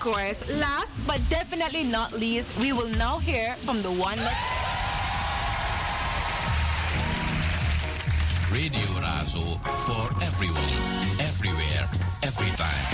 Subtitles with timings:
[0.00, 4.18] course, last but definitely not least, we will now hear from the one.
[8.52, 10.72] Radio Razo for everyone,
[11.20, 11.88] everywhere,
[12.22, 12.86] every time.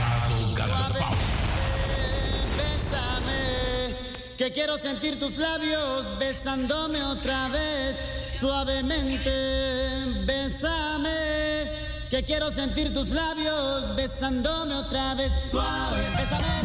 [0.00, 1.16] Razo got the power.
[2.56, 3.94] Bésame,
[4.38, 7.98] que quiero sentir tus labios besándome otra vez
[8.38, 9.30] suavemente.
[10.26, 11.66] Bésame,
[12.10, 16.02] que quiero sentir tus labios besándome otra vez suave.
[16.16, 16.63] Bésame,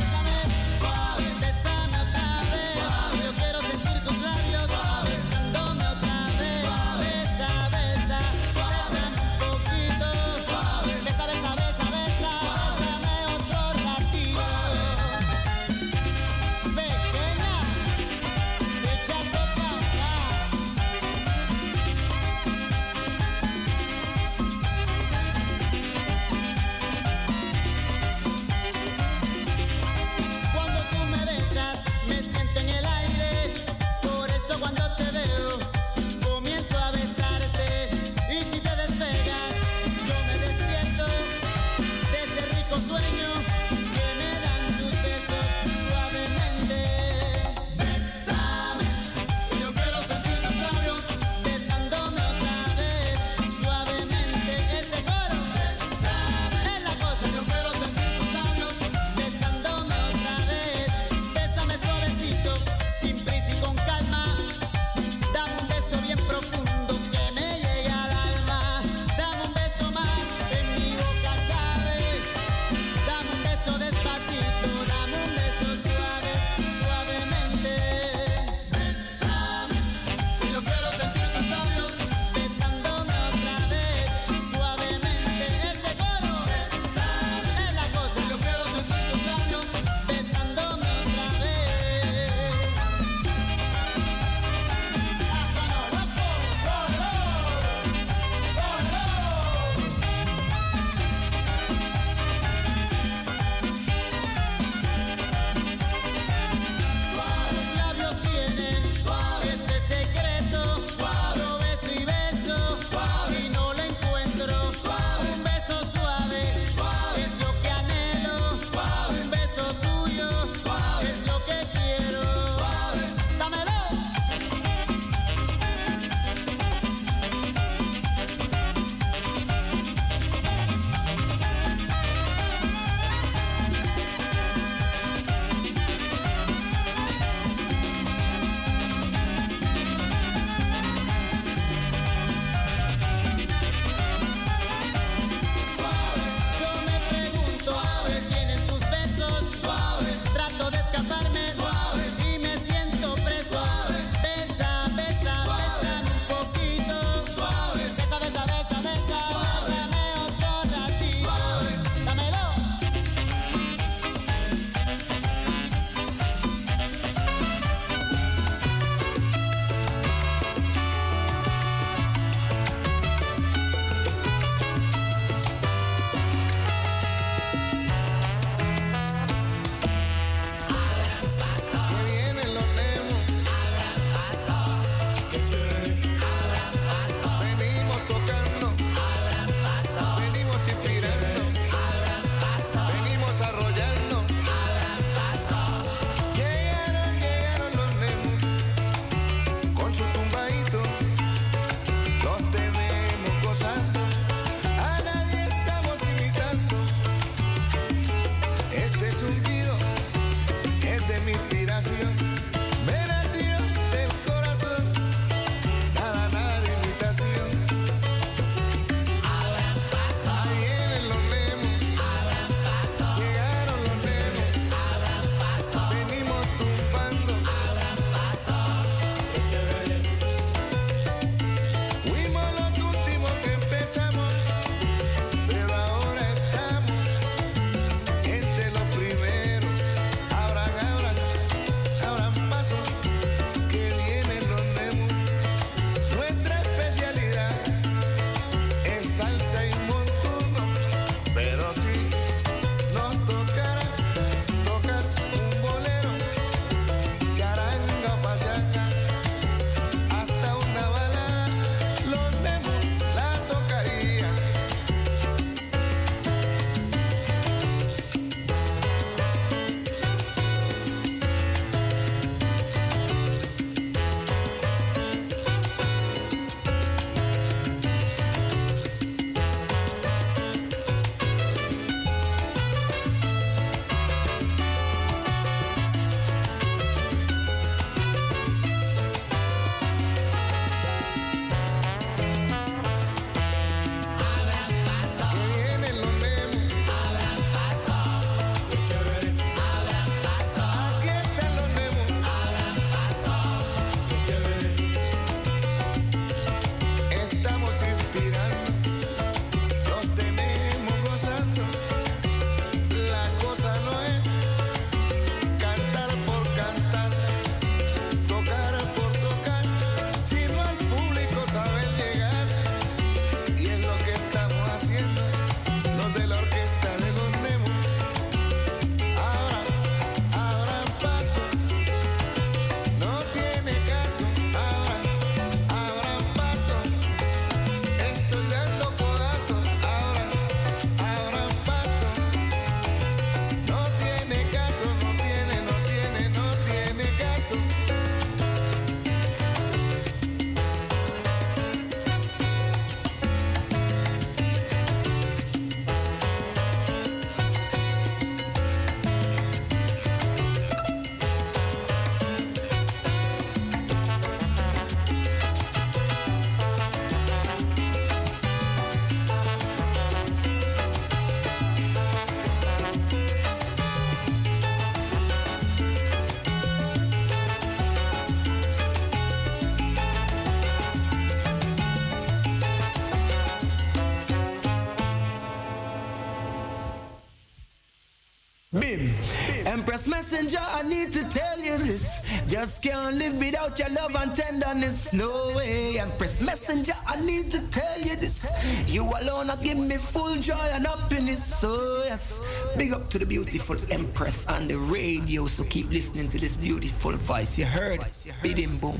[390.89, 392.21] need to tell you this.
[392.47, 395.13] Just can't live without your love and tenderness.
[395.13, 395.99] No way.
[395.99, 398.49] Empress Messenger, I need to tell you this.
[398.87, 401.43] You alone are give me full joy and happiness.
[401.59, 402.41] So yes,
[402.77, 405.45] big up to the beautiful Empress on the radio.
[405.45, 407.57] So keep listening to this beautiful voice.
[407.57, 408.01] You heard?
[408.41, 408.97] Bidim boom.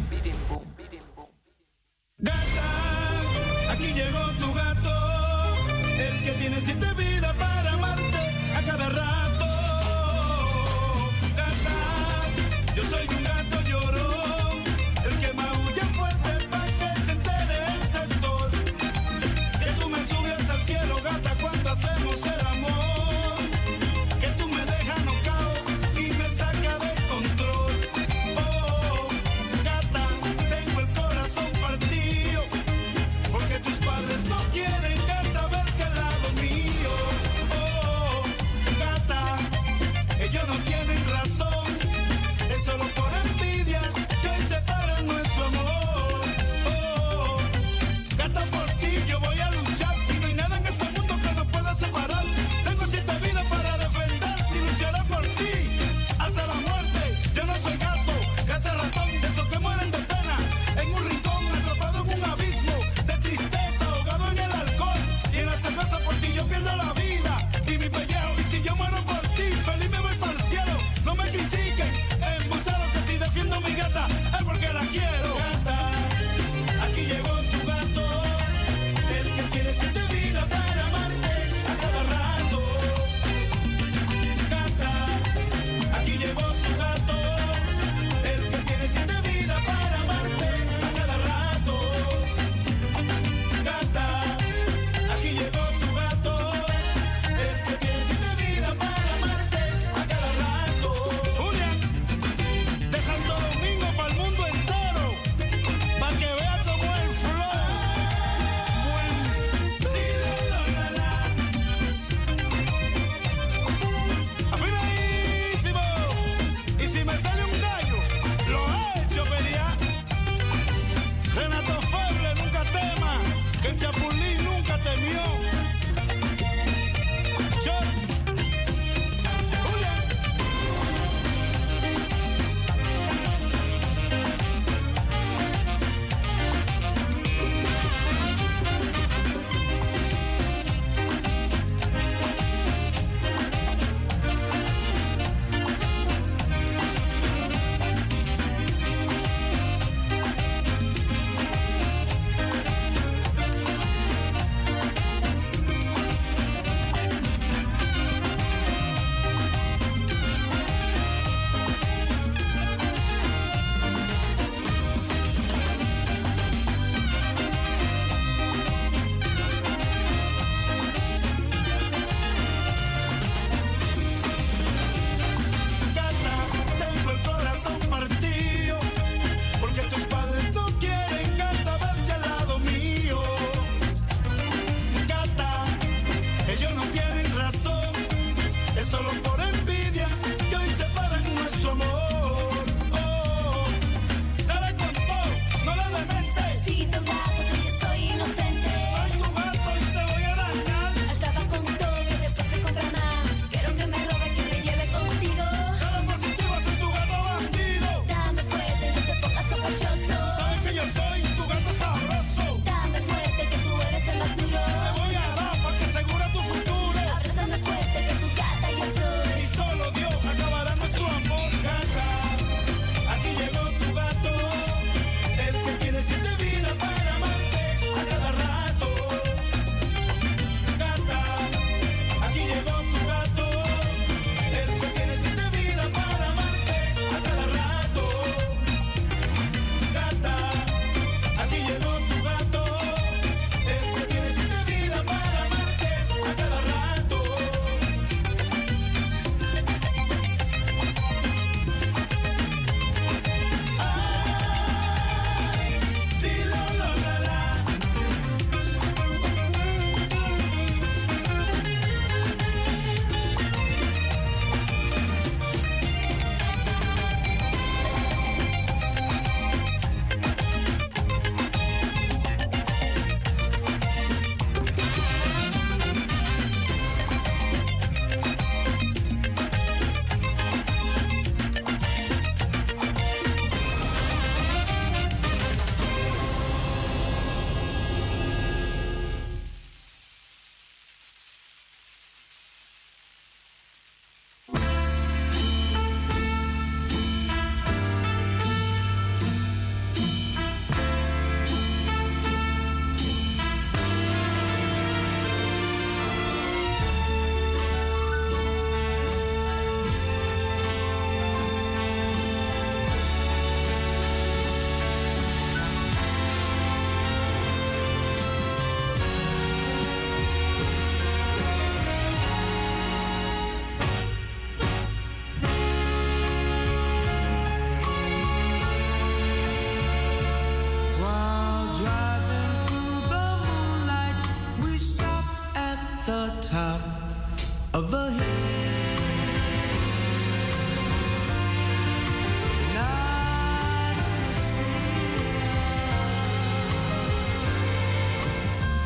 [0.48, 0.66] Boom.
[2.22, 4.92] Gata, aquí llegó tu gato,
[5.98, 6.99] el que tiene siete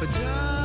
[0.06, 0.63] for just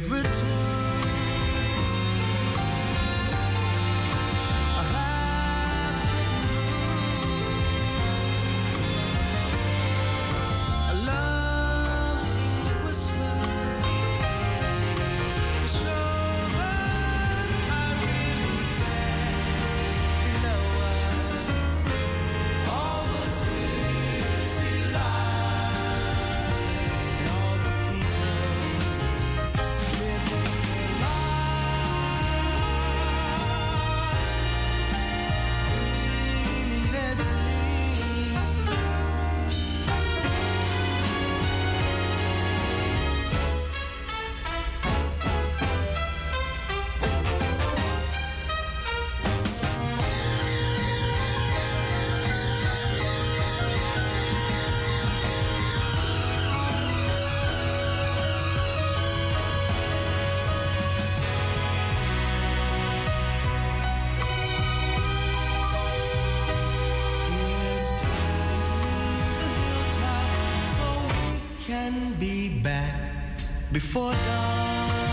[0.00, 0.31] favorite
[72.62, 72.94] back
[73.72, 75.11] before dawn.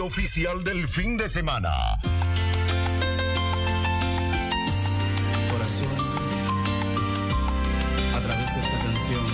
[0.00, 1.70] oficial del fin de semana.
[5.50, 5.88] Corazón,
[8.14, 9.26] a través de esta canción,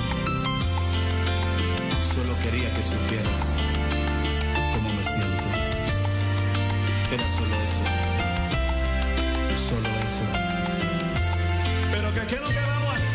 [2.15, 3.53] solo quería que supieras
[4.75, 5.45] cómo me siento.
[7.13, 7.85] Era solo eso,
[9.69, 10.25] solo eso.
[11.93, 13.07] Pero que quiero que vamos a hacer.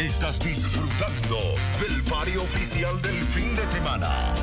[0.00, 1.38] Estás disfrutando
[1.80, 4.39] del party oficial del fin de semana.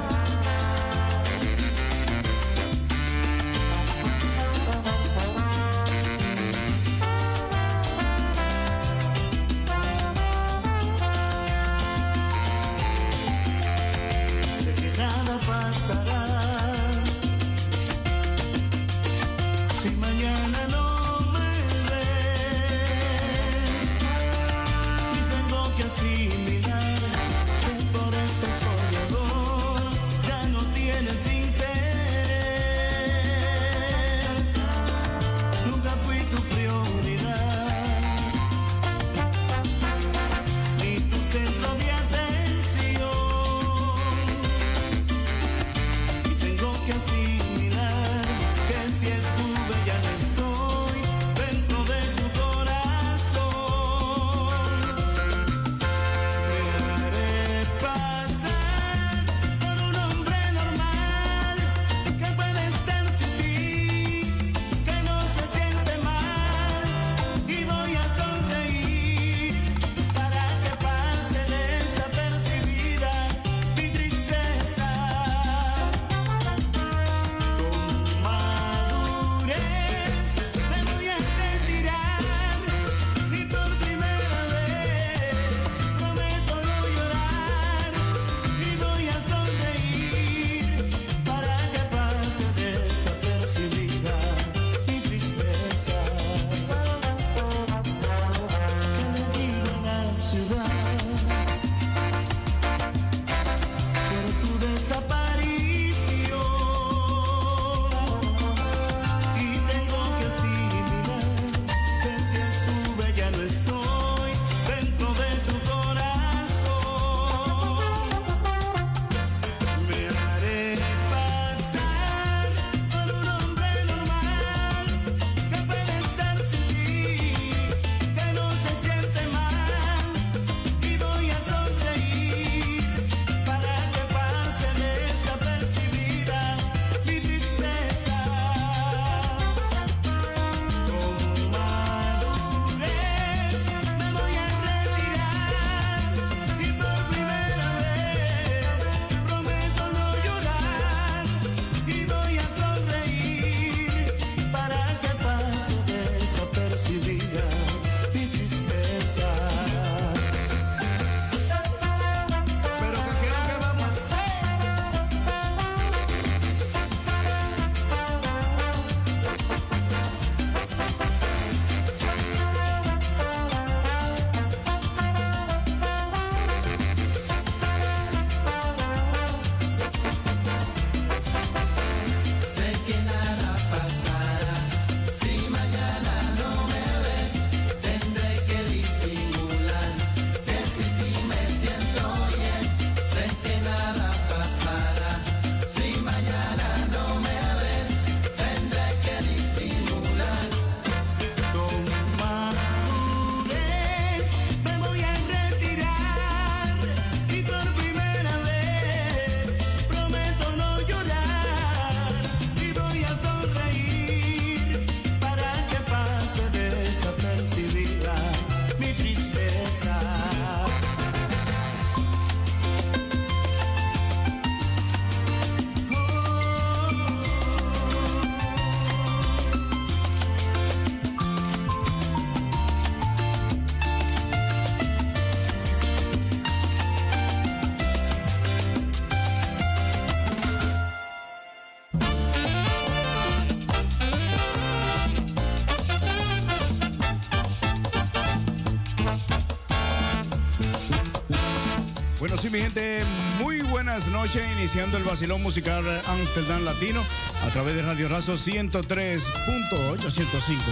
[253.40, 254.44] muy buenas noches.
[254.58, 257.04] Iniciando el vacilón musical Amsterdam Latino
[257.44, 260.64] a través de Radio Razo 103.8, 105,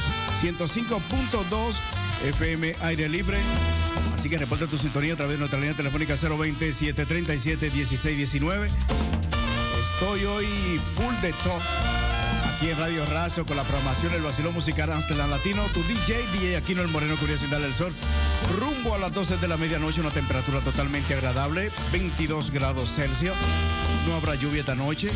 [0.42, 1.76] 105.2
[2.24, 3.40] FM Aire Libre.
[4.14, 8.70] Así que reporta tu sintonía a través de nuestra línea telefónica 020-737-1619.
[9.94, 10.46] Estoy hoy
[10.96, 11.62] full de top
[12.56, 15.64] aquí en Radio Razo con la programación El Vacilón Musical Amsterdam Latino.
[15.74, 17.94] Tu DJ, DJ Aquino El Moreno, Curiosidad del Sol.
[18.58, 23.36] Rumbo a las 12 de la medianoche, una temperatura totalmente agradable, 22 grados Celsius.
[24.08, 25.10] No habrá lluvia esta noche.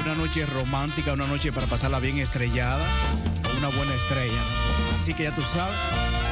[0.00, 2.86] Una noche romántica, una noche para pasarla bien estrellada,
[3.58, 4.42] una buena estrella.
[4.96, 5.76] Así que ya tú sabes,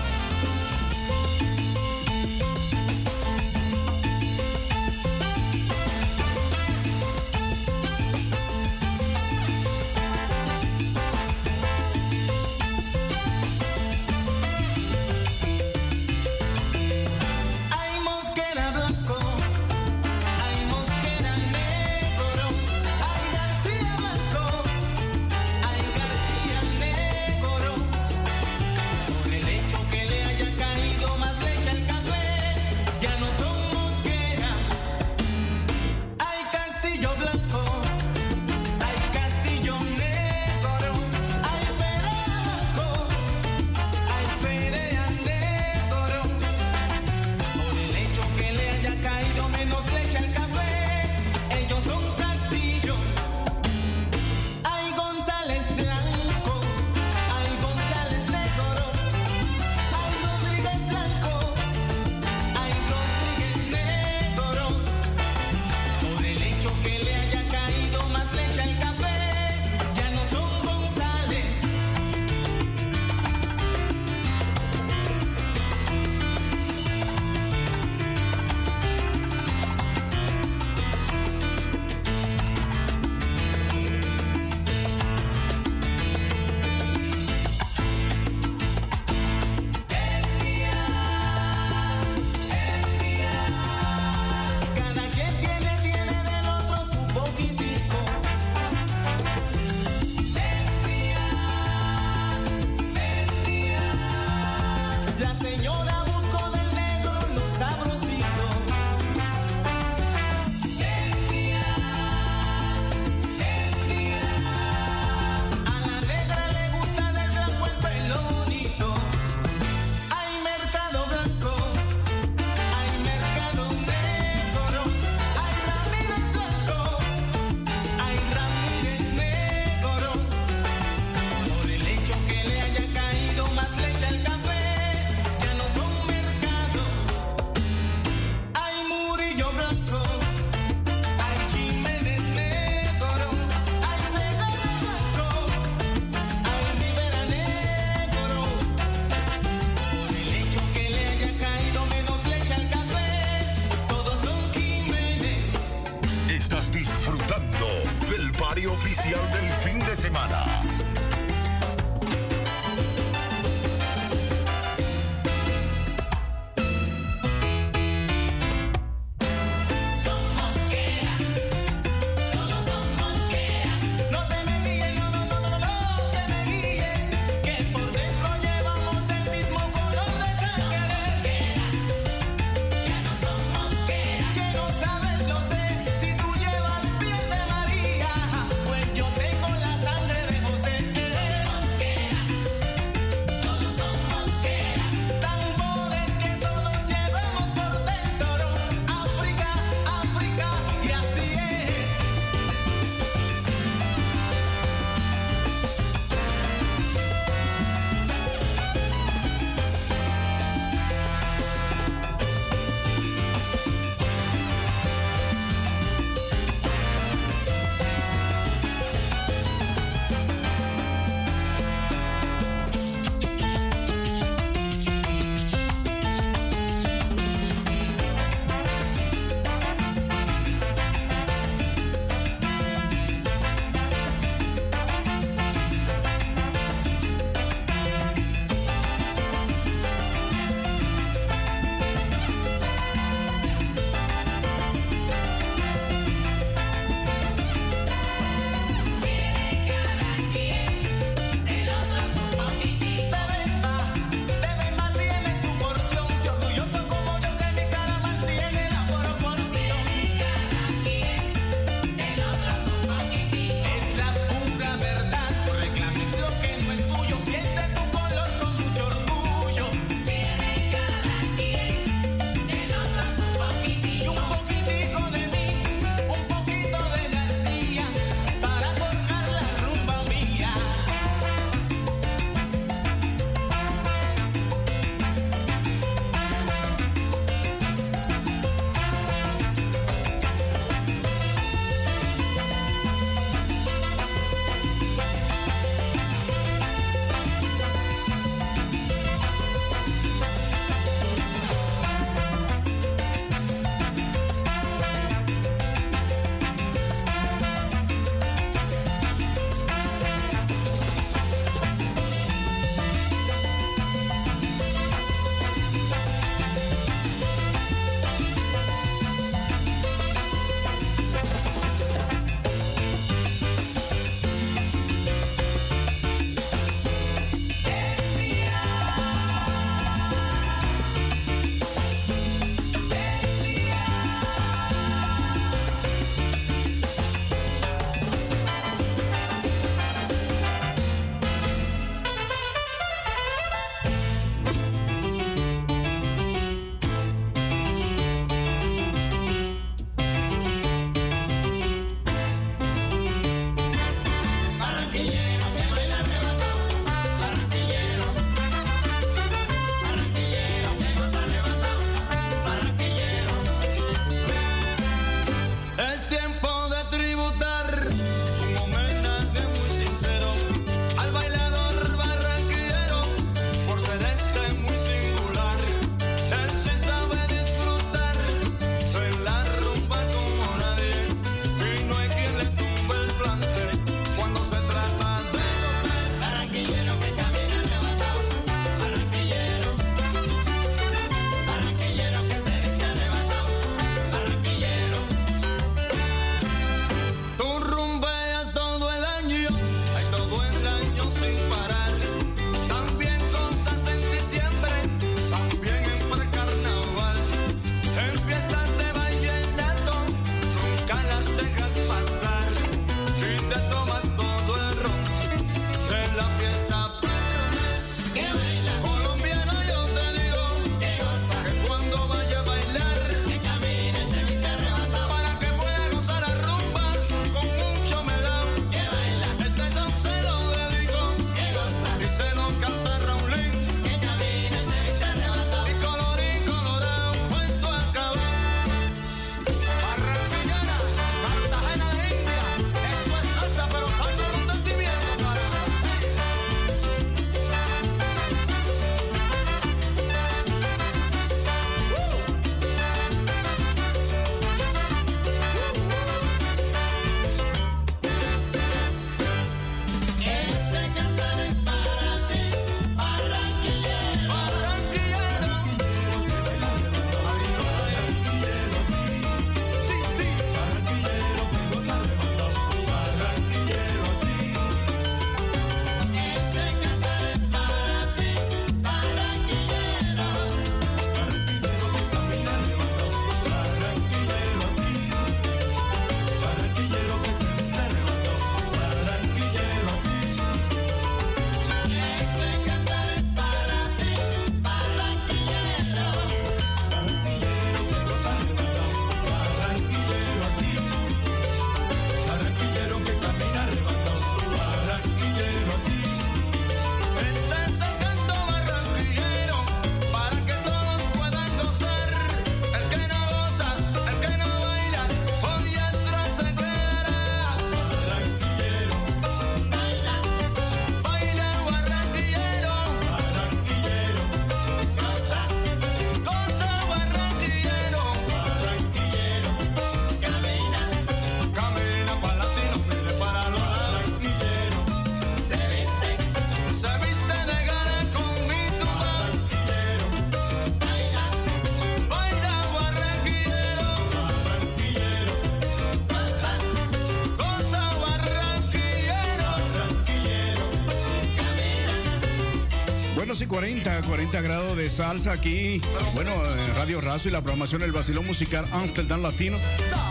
[554.39, 555.81] 40 grados de salsa aquí.
[556.13, 559.57] Bueno, en Radio Razo y la programación del Basilón Musical Amsterdam Latino.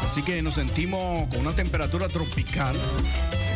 [0.05, 2.75] Así que nos sentimos con una temperatura tropical.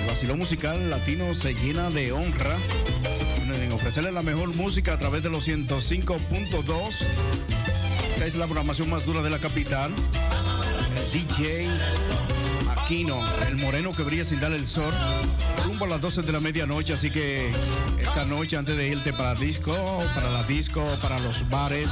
[0.01, 2.55] El Basilón Musical Latino se llena de honra
[3.55, 7.05] en ofrecerle la mejor música a través de los 105.2.
[8.15, 9.93] Esta es la programación más dura de la capital.
[11.13, 11.69] DJ
[12.91, 14.93] El moreno que brilla sin dar el sol
[15.65, 17.51] rumbo a las 12 de la medianoche, así que
[17.99, 19.75] esta noche antes de irte para disco,
[20.15, 21.89] para la disco, para los bares,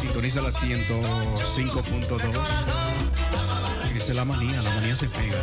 [0.00, 2.20] sintoniza la 105.2.
[3.94, 5.36] Esa es la manía, la manía se pega.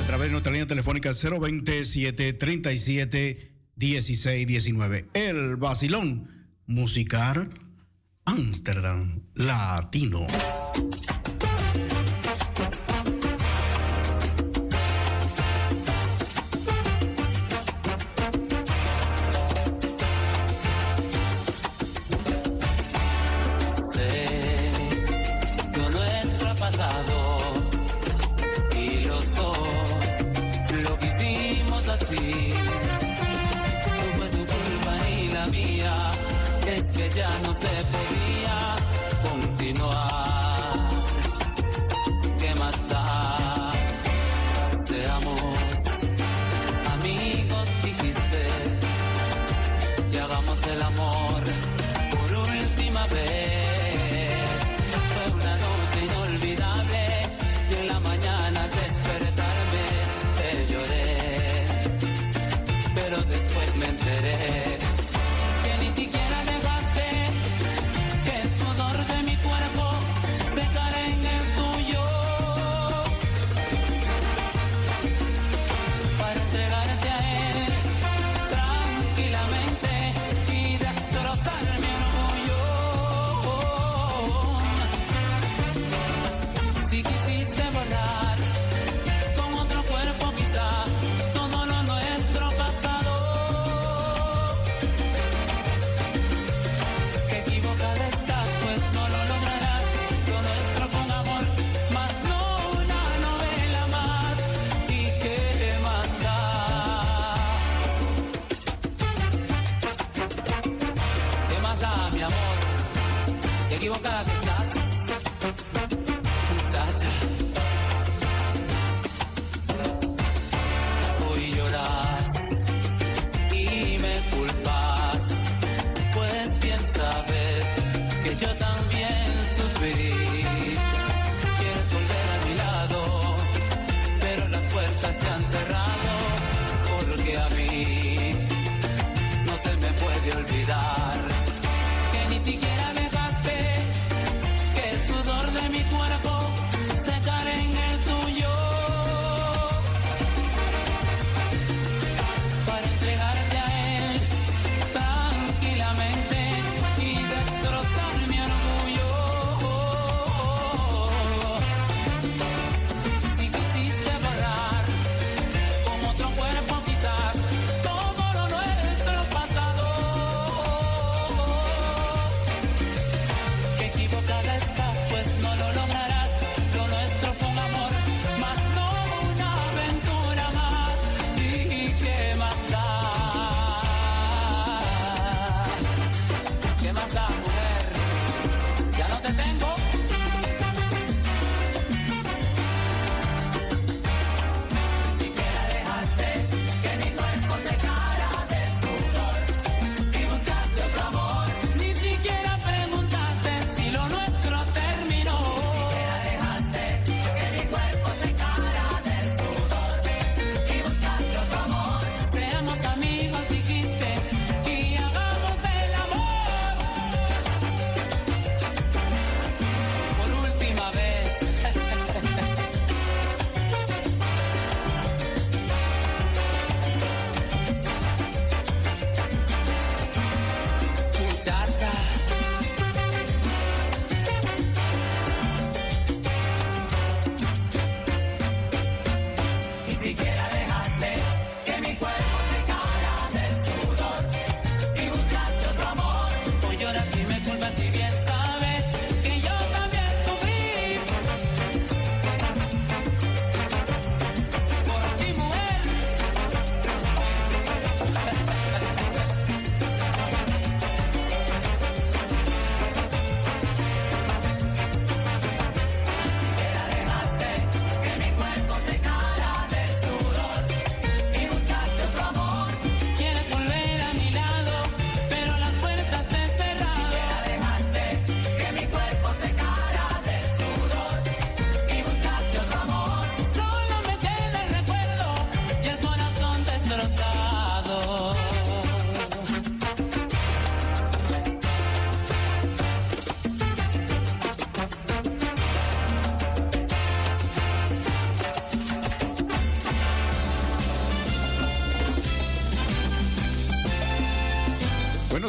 [0.00, 5.08] A través de nuestra línea telefónica 027 37 16 19.
[5.14, 6.30] El vacilón
[6.66, 7.50] musical
[8.26, 10.26] Amsterdam Latino.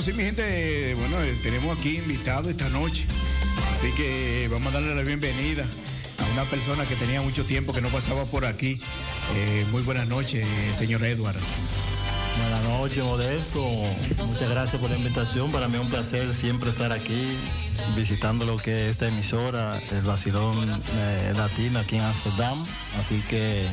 [0.08, 3.06] Sí, mi gente, bueno, eh, tenemos aquí invitado esta noche.
[3.74, 7.82] Así que vamos a darle la bienvenida a una persona que tenía mucho tiempo que
[7.82, 8.80] no pasaba por aquí.
[9.36, 10.48] Eh, muy buenas noches,
[10.78, 11.36] señor Edward.
[12.40, 13.62] Buenas noches, Modesto.
[14.26, 15.52] Muchas gracias por la invitación.
[15.52, 17.36] Para mí es un placer siempre estar aquí
[17.98, 22.64] visitando lo que es esta emisora, el Vacilón eh, Latino aquí en Amsterdam.
[22.98, 23.68] Así que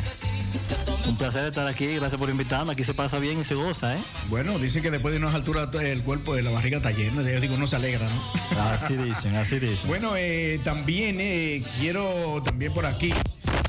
[1.07, 1.95] un placer estar aquí.
[1.97, 2.73] Gracias por invitarme.
[2.73, 3.99] Aquí se pasa bien y se goza, ¿eh?
[4.29, 7.23] Bueno, dicen que después de unas alturas el cuerpo de la barriga está lleno.
[7.23, 8.61] Yo digo, uno se alegra, ¿no?
[8.63, 9.87] Así dicen, así dicen.
[9.87, 13.13] Bueno, eh, también eh, quiero, también por aquí,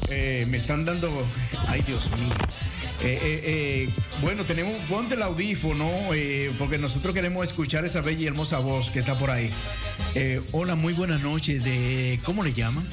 [0.09, 1.09] eh, me están dando,
[1.67, 2.33] ay Dios mío.
[3.01, 3.89] Eh, eh, eh,
[4.21, 8.89] bueno, tenemos, ponte el audífono, eh, porque nosotros queremos escuchar esa bella y hermosa voz
[8.89, 9.49] que está por ahí.
[10.15, 11.63] Eh, hola, muy buenas noches.
[11.63, 12.87] De, ¿Cómo le llaman?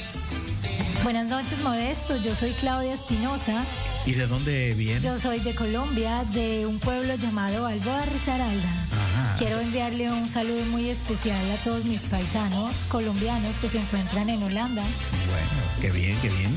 [1.04, 2.16] Buenas noches, Modesto.
[2.20, 3.64] Yo soy Claudia Espinosa.
[4.04, 5.00] ¿Y de dónde viene?
[5.00, 8.68] Yo soy de Colombia, de un pueblo llamado Alba Risaralda.
[8.68, 9.36] Ajá.
[9.38, 14.42] Quiero enviarle un saludo muy especial a todos mis paisanos colombianos que se encuentran en
[14.42, 14.82] Holanda.
[14.82, 16.50] Bueno, qué bien, qué bien.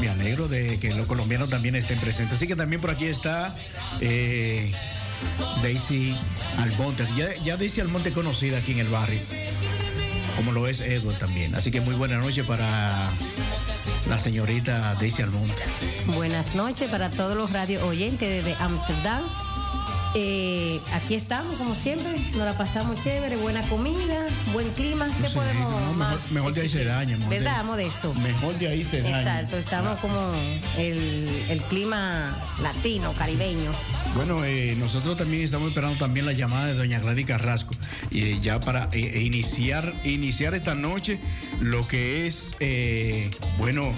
[0.00, 2.36] Me alegro de que los colombianos también estén presentes.
[2.36, 3.54] Así que también por aquí está
[4.00, 4.72] eh,
[5.62, 6.16] Daisy
[6.58, 7.06] Almonte.
[7.16, 9.20] Ya, ya Daisy Almonte es conocida aquí en el barrio,
[10.36, 11.54] como lo es Edward también.
[11.54, 13.10] Así que muy buena noche para
[14.08, 15.62] la señorita Daisy Almonte.
[16.06, 19.22] Buenas noches para todos los radio oyentes desde Amsterdam.
[20.14, 25.06] Eh, aquí estamos, como siempre, nos la pasamos chévere, buena comida, buen clima.
[25.20, 26.10] ¿Qué podemos no, más?
[26.14, 27.16] mejor, mejor de ahí se daña.
[27.18, 28.14] mejor de- ¿Verdad, Modesto?
[28.14, 29.18] Mejor de ahí se daña.
[29.20, 30.28] Exacto, estamos como
[30.78, 33.72] el, el clima latino, caribeño.
[34.14, 37.74] Bueno, eh, nosotros también estamos esperando también la llamada de doña Gladys Carrasco.
[38.10, 41.18] Y eh, ya para eh, eh, iniciar, iniciar esta noche
[41.60, 43.92] lo que es, eh, bueno,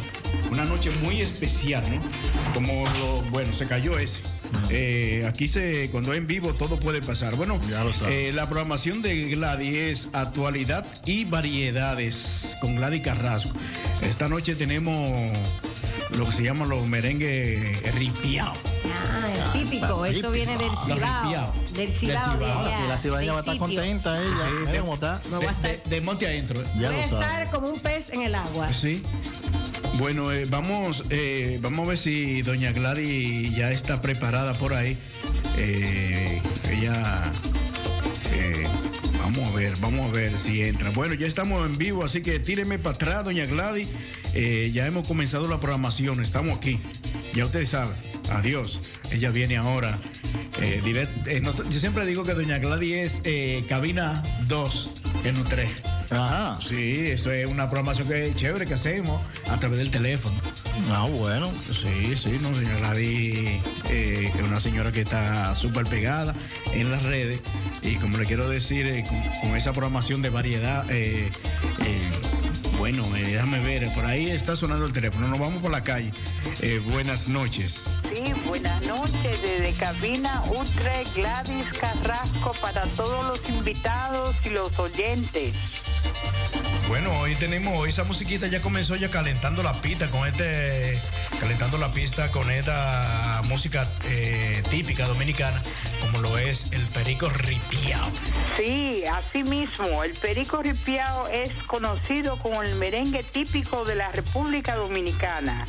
[0.50, 2.00] una noche muy especial, ¿no?
[2.54, 4.20] Como, lo- bueno, se cayó ese.
[4.70, 7.34] Eh, aquí se, cuando es en vivo todo puede pasar.
[7.36, 7.58] Bueno,
[8.08, 13.50] eh, la programación de Gladys es actualidad y variedades con Gladys Carrasco.
[14.02, 15.10] Esta noche tenemos
[16.16, 18.56] lo que se llama los merengues ripiados.
[19.10, 20.92] Ah, típico, esto viene del Cibao.
[20.92, 22.60] Del Cibao, de Del Cibao.
[22.60, 22.84] allá.
[22.84, 24.36] Y la cibaña va a estar contenta ella.
[24.66, 25.20] Sí, de- cómo está.
[25.30, 26.62] Me voy a De, estar- de- de monte adentro.
[26.78, 28.72] Ya Voy a estar como un pez en el agua.
[28.72, 29.02] Sí.
[29.96, 34.96] Bueno, eh, vamos, eh, vamos a ver si doña Gladys ya está preparada por ahí.
[35.56, 37.24] Eh, ella,
[38.32, 38.64] eh,
[39.20, 40.90] vamos a ver, vamos a ver si entra.
[40.90, 43.88] Bueno, ya estamos en vivo, así que tíreme para atrás, doña Gladys.
[44.34, 46.78] Eh, ya hemos comenzado la programación, estamos aquí.
[47.34, 47.94] Ya ustedes saben.
[48.30, 48.80] Adiós.
[49.10, 49.98] Ella viene ahora.
[50.60, 54.90] eh, direct- yo siempre digo que doña Gladys es cabina 2
[55.24, 55.68] en un 3.
[56.10, 56.56] Ajá.
[56.60, 60.34] Sí, eso es una programación que chévere que hacemos a través del teléfono.
[60.90, 61.52] Ah, bueno.
[61.66, 66.34] Sí, sí, no, señora Gladys eh, es una señora que está súper pegada
[66.72, 67.40] en las redes
[67.82, 71.30] y como le quiero decir, eh, con, con esa programación de variedad, eh,
[71.84, 72.10] eh,
[72.78, 76.12] bueno, eh, déjame ver, por ahí está sonando el teléfono, nos vamos por la calle.
[76.60, 77.84] Eh, buenas noches.
[78.08, 85.52] Sí, buenas noches desde cabina Utrecht Gladys Carrasco para todos los invitados y los oyentes.
[86.88, 90.98] Bueno, hoy tenemos, hoy esa musiquita ya comenzó ya calentando la pista con este,
[91.38, 95.62] calentando la pista con esta música eh, típica dominicana,
[96.00, 98.10] como lo es el perico ripiao.
[98.56, 104.74] Sí, así mismo, el perico ripiao es conocido como el merengue típico de la República
[104.74, 105.66] Dominicana.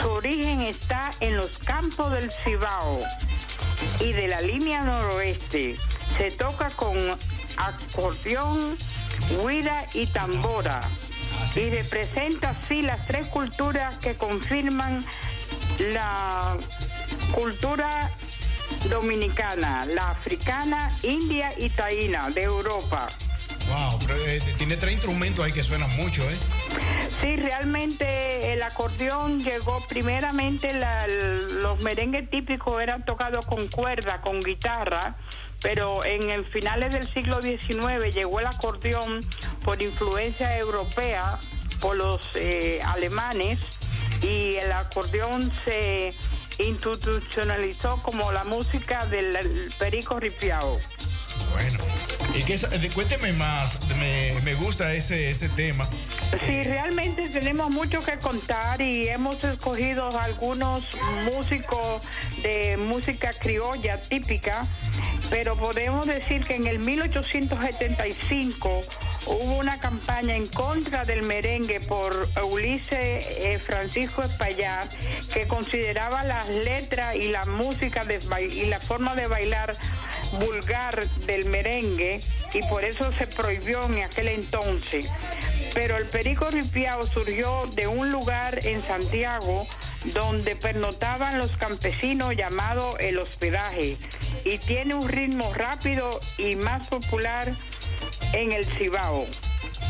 [0.00, 3.00] Su origen está en los campos del Cibao
[4.00, 5.76] y de la línea noroeste.
[6.16, 6.96] Se toca con
[7.58, 8.76] acordeón,
[9.42, 10.80] huira y tambora.
[11.56, 15.04] Y representa así las tres culturas que confirman
[15.92, 16.56] la
[17.32, 18.08] cultura
[18.88, 23.08] dominicana, la africana, india y taína de Europa.
[23.68, 26.36] Wow, pero, eh, tiene tres instrumentos ahí que suenan mucho, ¿eh?
[27.20, 34.40] Sí, realmente el acordeón llegó primeramente, la- los merengues típicos eran tocados con cuerda, con
[34.42, 35.16] guitarra,
[35.64, 39.20] pero en el finales del siglo XIX llegó el acordeón
[39.64, 41.24] por influencia europea,
[41.80, 43.60] por los eh, alemanes,
[44.20, 46.12] y el acordeón se
[46.58, 49.34] institucionalizó como la música del
[49.78, 50.78] perico ripiao.
[51.52, 51.78] Bueno,
[52.34, 52.58] y que,
[52.90, 55.88] cuénteme más, me, me gusta ese, ese tema.
[56.46, 60.88] Sí, realmente tenemos mucho que contar y hemos escogido algunos
[61.32, 62.02] músicos
[62.42, 64.66] de música criolla típica,
[65.30, 68.84] pero podemos decir que en el 1875
[69.26, 72.14] hubo una campaña en contra del merengue por
[72.50, 74.92] Ulises eh, Francisco Espaillat,
[75.32, 78.04] que consideraba las letras y la música
[78.40, 79.74] y la forma de bailar
[80.38, 82.20] vulgar del merengue
[82.52, 85.10] y por eso se prohibió en aquel entonces.
[85.74, 89.66] Pero el perico ripiao surgió de un lugar en Santiago
[90.14, 93.96] donde pernotaban los campesinos llamado el hospedaje
[94.44, 97.50] y tiene un ritmo rápido y más popular
[98.32, 99.26] en el Cibao.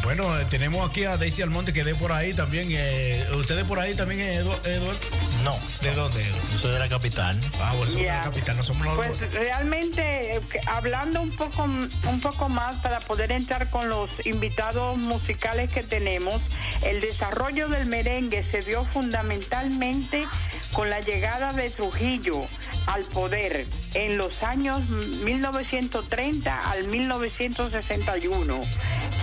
[0.05, 2.69] Bueno, eh, tenemos aquí a Daisy Almonte que de por ahí también.
[2.71, 4.99] eh, ¿Ustedes por ahí también, eh, Edu- Eduardo?
[5.43, 5.59] No.
[5.81, 6.23] ¿De dónde?
[6.53, 7.39] Yo soy de la capital.
[7.59, 11.63] Ah, bueno, somos de la capital, no somos los Pues realmente, eh, hablando un poco,
[11.65, 16.41] un poco más para poder entrar con los invitados musicales que tenemos,
[16.83, 20.27] el desarrollo del merengue se dio fundamentalmente
[20.75, 22.41] con la llegada de Trujillo
[22.87, 23.65] al poder
[23.95, 28.61] en los años 1930 al 1961,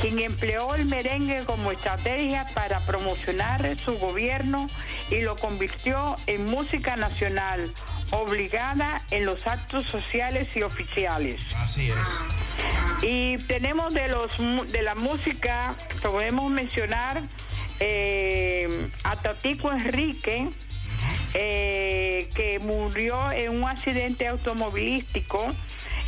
[0.01, 4.65] quien empleó el merengue como estrategia para promocionar su gobierno
[5.09, 7.61] y lo convirtió en música nacional
[8.11, 11.41] obligada en los actos sociales y oficiales.
[11.55, 13.03] Así es.
[13.03, 14.37] Y tenemos de los
[14.71, 17.21] de la música, podemos mencionar
[17.79, 20.49] eh, a Tatico Enrique,
[21.33, 25.45] eh, que murió en un accidente automovilístico.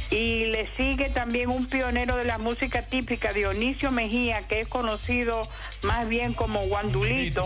[0.10, 5.42] Y le sigue también un pionero de la música típica, Dionisio Mejía, que es conocido
[5.82, 7.44] más bien como Guandulito,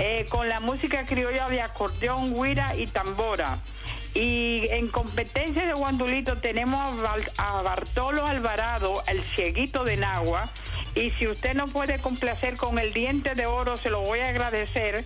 [0.00, 3.56] eh, con la música criolla de acordeón, guira y tambora.
[4.14, 6.80] Y en competencia de Guandulito tenemos
[7.36, 10.48] a Bartolo Alvarado, el cieguito de Nagua.
[10.94, 14.28] Y si usted no puede complacer con el diente de oro, se lo voy a
[14.28, 15.04] agradecer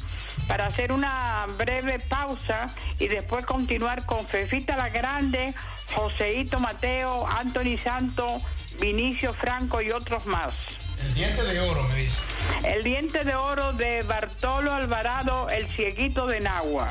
[0.49, 2.69] para hacer una breve pausa
[2.99, 5.55] y después continuar con Fefita la Grande,
[5.95, 8.41] Joseito Mateo, Anthony Santo,
[8.81, 10.55] Vinicio Franco y otros más.
[11.03, 12.17] El diente de oro, me dice.
[12.65, 16.89] El diente de oro de Bartolo Alvarado, el cieguito de Nagua.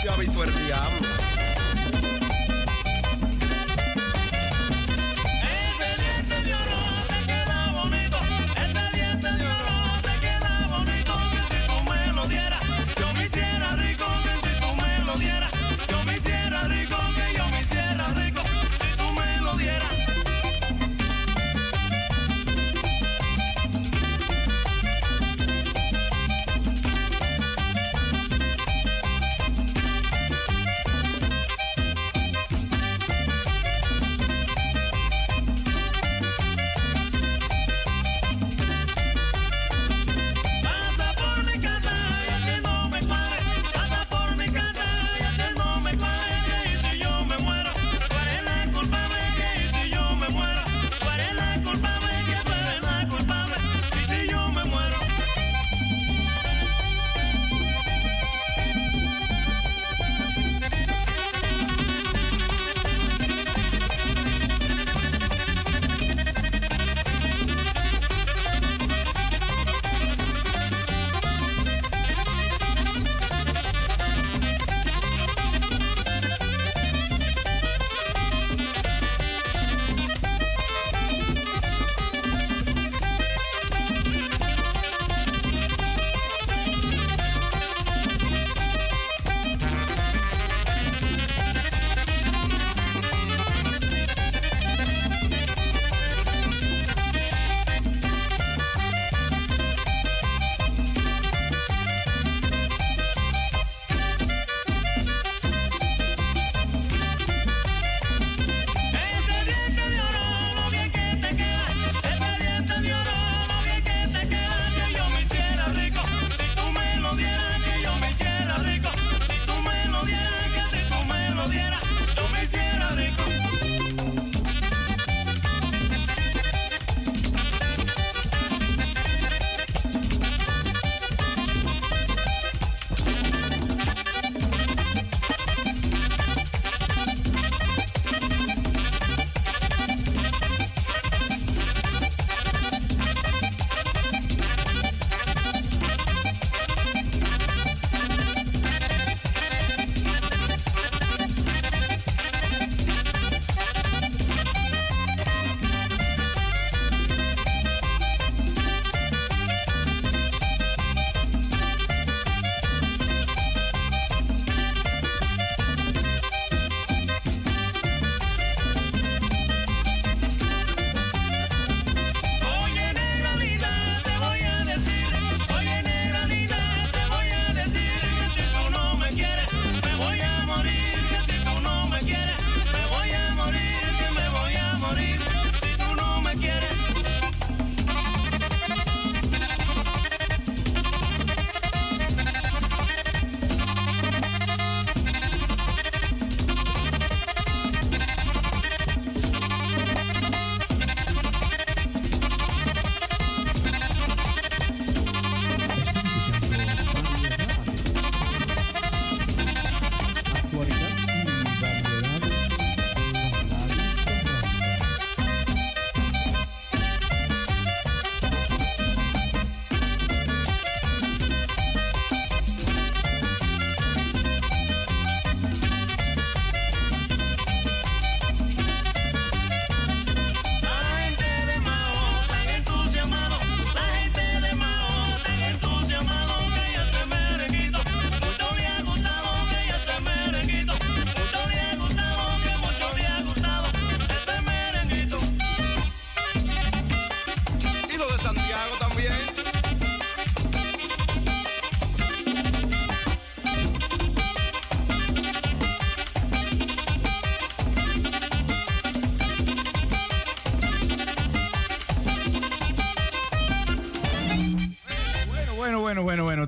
[0.00, 1.37] Pero usted ha visto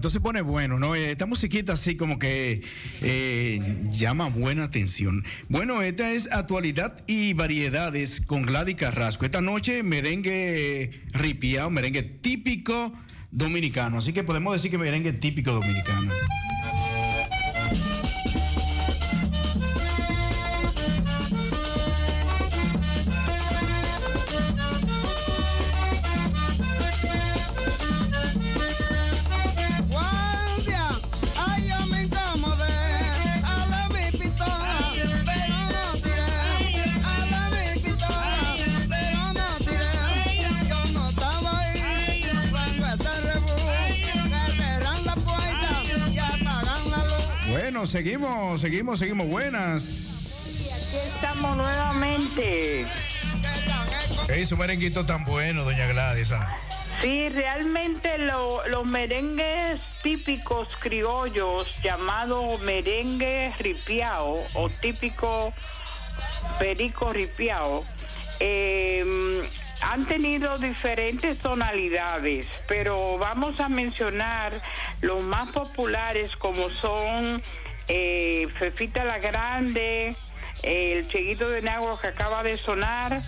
[0.01, 0.95] Entonces pone bueno, ¿no?
[0.95, 2.63] Eh, Esta musiquita así como que
[3.03, 5.27] eh, llama buena atención.
[5.51, 9.27] Bueno, esta es actualidad y variedades con Gladys Carrasco.
[9.27, 12.95] Esta noche merengue ripiado, merengue típico
[13.31, 13.99] dominicano.
[13.99, 16.11] Así que podemos decir que merengue típico dominicano.
[47.91, 49.27] Seguimos, seguimos, seguimos.
[49.29, 49.83] Buenas.
[50.73, 52.87] Aquí estamos nuevamente.
[54.29, 56.33] Ese merenguito tan bueno, doña Gladys.
[56.33, 56.57] ah.
[57.03, 65.53] Sí, realmente lo- los merengues típicos criollos llamados merengue ripiao o típico
[66.59, 67.85] perico ripiao
[68.39, 69.03] eh,
[69.83, 74.53] han tenido diferentes tonalidades, pero vamos a mencionar
[75.01, 77.41] los más populares como son
[77.93, 80.15] eh, Fefita la Grande,
[80.63, 83.21] el Cheguito de Nagua que acaba de sonar,